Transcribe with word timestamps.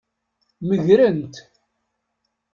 Megren-t. 0.67 1.35